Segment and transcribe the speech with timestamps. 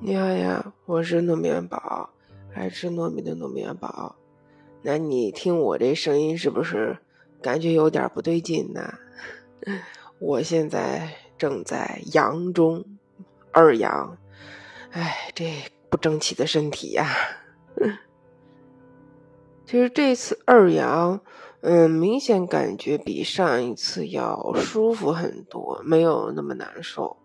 [0.00, 2.10] 你好呀，我是糯面宝，
[2.54, 4.14] 爱吃糯米的糯面宝。
[4.80, 6.98] 那你听我这声音是不是
[7.42, 8.94] 感觉有点不对劲呢？
[10.20, 12.84] 我现在正在阳中，
[13.50, 14.16] 二阳。
[14.92, 15.52] 哎，这
[15.90, 17.08] 不争气的身体呀！
[19.66, 21.20] 其实这次二阳，
[21.60, 27.16] 嗯，明显感觉比上一次要舒服很多，没有那么难受，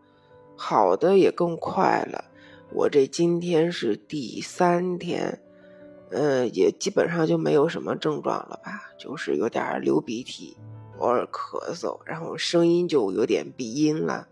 [0.57, 2.31] 好的也更快了。
[2.75, 5.39] 我这今天是第三天，
[6.09, 10.57] 嗯，也基本上就没有什么症状了吧，就是有点流鼻涕，
[10.97, 14.27] 偶尔咳嗽，然后声音就有点鼻音了。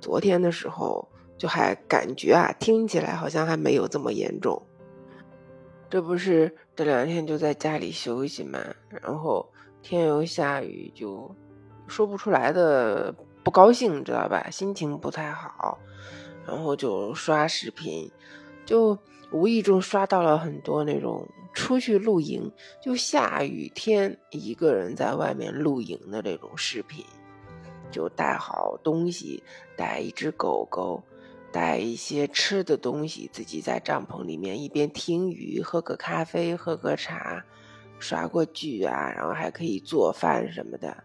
[0.00, 4.60] 昨天的时候就还感觉啊，听起来好像还没有这么严重。
[5.88, 8.58] 这不是这两天就在家里休息嘛，
[8.90, 9.48] 然后
[9.82, 11.32] 天又下雨，就
[11.86, 14.50] 说不出来的不高兴，知道吧？
[14.50, 15.78] 心情不太好。
[16.48, 18.10] 然后就刷视频，
[18.64, 18.98] 就
[19.30, 22.50] 无意中刷到了很多那种出去露营，
[22.80, 27.04] 就下雨天一个人在外面露营的这种视频，
[27.90, 29.42] 就带好东西，
[29.76, 31.02] 带一只狗狗，
[31.52, 37.44] 带一些吃的东西，自己在帐篷里面一边听雨，喝个咖啡，喝个茶，
[37.98, 41.04] 刷过剧啊，然后还可以做饭什么的，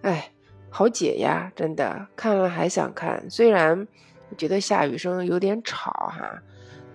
[0.00, 0.32] 哎，
[0.70, 3.86] 好解压，真的看了还想看，虽然。
[4.30, 6.42] 我觉得下雨声有点吵哈，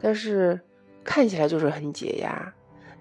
[0.02, 0.60] 但是
[1.04, 2.54] 看起来就是很解压。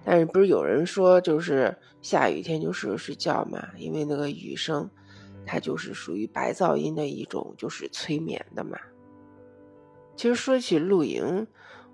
[0.03, 3.69] 但是不是有人说就是下雨天就适合睡觉嘛？
[3.77, 4.89] 因为那个雨声，
[5.45, 8.77] 它就是属于白噪音的一种，就是催眠的嘛。
[10.15, 11.47] 其实说起露营，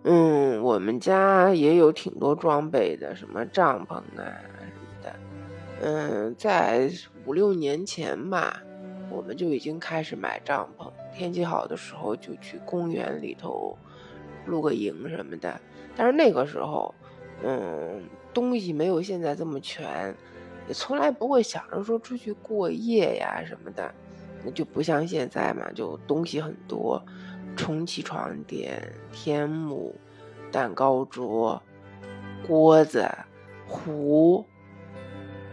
[0.04, 5.16] 嗯，我们家也有挺多装备的，什么帐篷啊什么的。
[5.82, 6.90] 嗯，在
[7.26, 8.62] 五六年前吧。
[9.12, 13.78] 我们就已经开始买帐篷，天气好的时候就去公园里头
[14.46, 15.60] 露个营什么的。
[15.96, 16.94] 但是那个时候，
[17.44, 20.16] 嗯，东西没有现在这么全，
[20.68, 23.94] 也从来不会想着说出去过夜呀什么的。
[24.44, 27.04] 那就不像现在嘛，就东西很多，
[27.58, 28.82] 充气床垫、
[29.12, 29.94] 天幕、
[30.50, 31.62] 蛋糕桌、
[32.48, 33.06] 锅子、
[33.68, 34.46] 壶、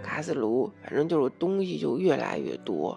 [0.04, 2.96] 卡斯炉，反正就是东西就越来越多。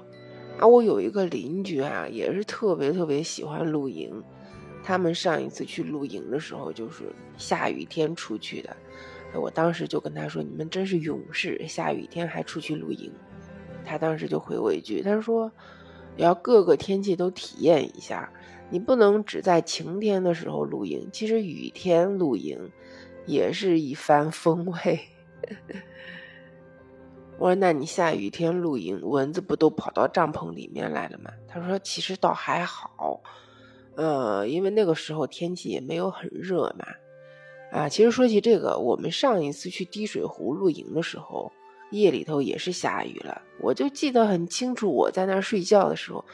[0.59, 4.21] 啊，我有一个邻居啊，也是特别特别喜欢露营。
[4.83, 7.03] 他们上一次去露营的时候，就是
[7.37, 8.75] 下雨天出去的。
[9.35, 13.11] 我当时就跟他说：“你们真是勇士，下雨天还出去露营。”
[13.85, 15.51] 他当时就回我一句：“他说，
[16.17, 18.31] 要各个天气都体验一下，
[18.69, 22.71] 你不能只在晴天的时候露营，其实雨天露营
[23.25, 24.99] 也是一番风味。”
[27.39, 33.21] 我说：“那你下雨天露营，蚊子不都跑到帐篷里面来了吗？”他说：“其实倒还好，
[33.95, 36.85] 呃，因为那个时候天气也没有很热嘛。
[37.71, 41.51] 啊，其实说起这个，我们上一次去滴水湖露营的时候，
[41.91, 43.41] 夜里头也是下雨了。
[43.61, 46.25] 我就记得很清楚，我在那儿睡觉的时候，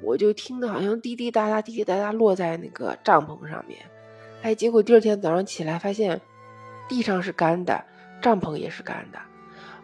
[0.00, 3.78] 我就听得好像滴滴答答、滴滴答答落在那个帐篷上面。
[4.40, 6.20] 哎，结果第二天早上起来，发现
[6.88, 7.84] 地上是干的，
[8.22, 9.18] 帐篷也是干的。”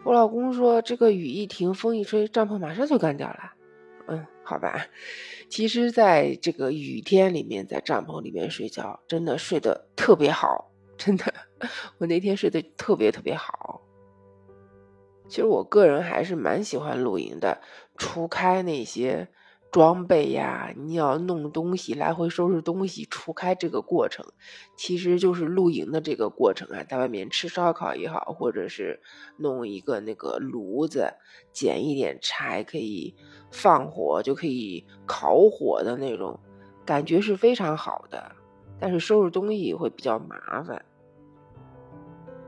[0.03, 3.53] 我老公说：“这个雨一停，风一吹，帐篷马上就干掉了。”
[4.07, 4.87] 嗯，好吧。
[5.47, 11.33] 其实，在这个雨天里面，在帐篷里面睡觉，真的睡得特别好，真的。
[11.99, 13.81] 我那天睡得特别特别好。
[15.29, 17.61] 其实，我个人还是蛮喜欢露营的，
[17.97, 19.27] 除开那些。
[19.71, 24.25] 装备呀，你要弄东西，来回收拾东西，除开这个过程，
[24.75, 29.01] 其实就是露营的这个过程啊，在外面吃烧烤也好，或者是
[29.37, 31.13] 弄一个那个炉子，
[31.53, 33.15] 捡一点柴可以
[33.49, 36.37] 放火，就可以烤火的那种
[36.85, 38.35] 感觉是非常好的。
[38.77, 40.83] 但是收拾东西会比较麻烦，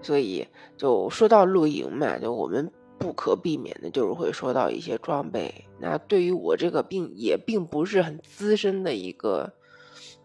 [0.01, 0.45] 所以
[0.75, 2.69] 就说到露营嘛，就我们。
[3.03, 5.65] 不可避免的就是会说到一些装备。
[5.81, 9.51] 那对于我这个并也并不是很资深的一个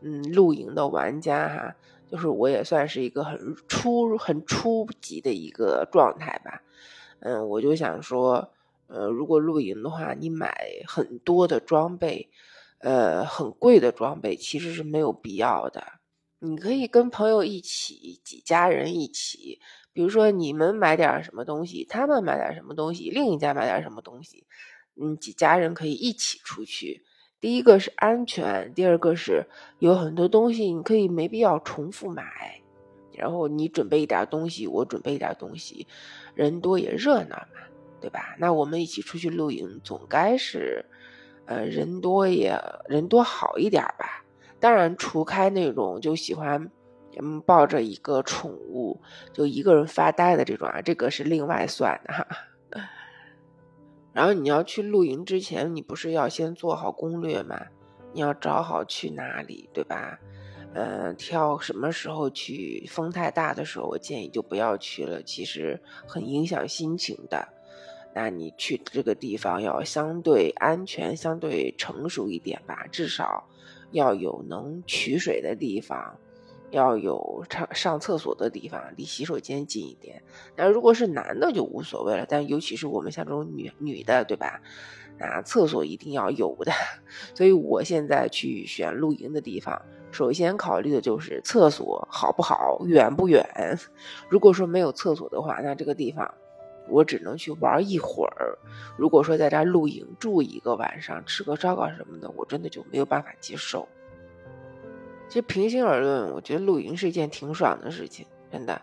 [0.00, 1.75] 嗯露营的玩家哈，
[2.08, 6.62] 就是我也算是一个很初很初级的一个状态吧。
[7.19, 8.52] 嗯，我就想说，
[8.86, 12.30] 呃，如果露营的话，你买很多的装备，
[12.78, 15.82] 呃，很贵的装备其实是没有必要的。
[16.38, 19.60] 你可以跟朋友一起，几家人一起。
[19.98, 24.44] 比如说，你们买点什么东西，他们买点什么东西，另一家买点什么东西，
[24.94, 27.02] 嗯，几家人可以一起出去。
[27.40, 29.46] 第一个是安全，第二个是
[29.80, 32.62] 有很多东西你可以没必要重复买。
[33.12, 35.88] 然后你准备一点东西，我准备一点东西，
[36.36, 37.66] 人多也热闹嘛，
[38.00, 38.36] 对吧？
[38.38, 40.84] 那我们一起出去露营，总该是，
[41.46, 42.56] 呃，人多也
[42.86, 44.24] 人多好一点吧。
[44.60, 46.70] 当然，除开那种就喜欢
[47.20, 49.00] 嗯抱着一个宠物
[49.32, 52.26] 就一个人发呆的这种啊，这个是另外算的哈。
[54.12, 57.60] 然后你要去露营之前，你不是要先做好攻略吗？
[58.12, 60.18] 你要找好去哪里，对吧？
[60.74, 62.84] 嗯，挑什么时候去？
[62.88, 67.46] 风太大的时候，我建议就不要去了，其实很影响心情的。
[68.14, 73.46] 那你去这个地方要相对安全、相对成熟一点吧，至少
[73.92, 76.18] 要有能取水的地方。
[76.70, 80.22] 要有上上厕所的地方，离洗手间近一点。
[80.56, 84.60] 那如果是男的就无所谓了，但尤其是我们像这种女女的，对吧？
[85.18, 86.72] 啊，厕所一定要有的。
[87.34, 89.80] 所以我现在去选露营的地方，
[90.12, 93.44] 首先考虑的就是厕所好不好，远不远。
[94.28, 96.32] 如果说没有厕所的话，那这个地方
[96.88, 98.56] 我只能去玩一会儿。
[98.96, 103.88] 如果说在这露营住一个晚上，吃个烧烤什么的，我真的就没有办法接受。
[105.28, 108.80] 其实平心而论，我觉得露营是一件挺爽的事情，真的，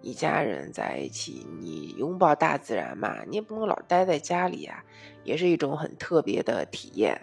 [0.00, 4.84] 一家人在一起，你拥抱大自然嘛，你也不能老待在家里啊，
[5.24, 7.20] 也是一种很特别的体验。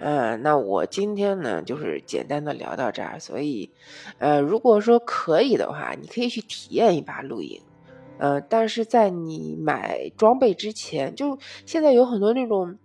[0.00, 3.70] 嗯，那我今天呢，就是简单的聊到这儿，所以，
[4.18, 7.60] 呃，如果说可以的话，你可以去体验一把露营，
[8.18, 12.78] 呃，但是在你买装备之前，就现在有很多那种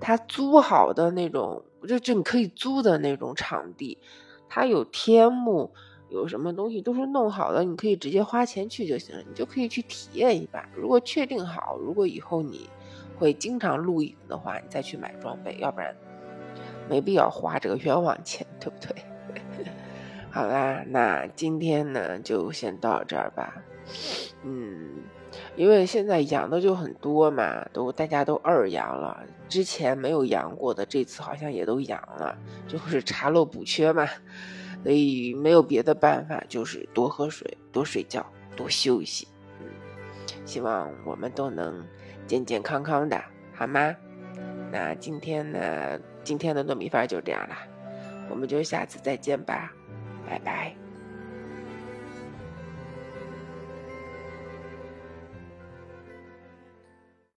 [0.00, 3.98] 他租好的那种，就就你可以租的那种场地。
[4.48, 5.72] 它有天幕，
[6.08, 10.68] 有什么东西都是弄好的，你可以直接花钱去就行了，你就可以去体验一把。
[10.74, 12.68] 如果确定好，如果以后你
[13.18, 15.94] 会经常露营的话，你再去买装备，要不然
[16.88, 18.94] 没必要花这个冤枉钱，对不对？
[20.30, 23.62] 好啦，那今天呢就先到这儿吧。
[24.44, 24.95] 嗯，
[25.56, 32.36] 因为现在养的就很多嘛，都大家都二阳了，之前没有阳过的，这次好像也都阳了，
[32.68, 34.06] 就是查漏补缺嘛，
[34.82, 38.24] 所以没有别的办法，就是多喝水、多睡觉、
[38.54, 39.26] 多休息。
[39.60, 39.66] 嗯，
[40.44, 41.82] 希望我们都能
[42.26, 43.18] 健健康康的，
[43.54, 43.96] 好吗？
[44.70, 47.56] 那今天呢，今天的糯米饭就这样了，
[48.28, 49.72] 我们就下次再见吧，
[50.28, 50.85] 拜拜。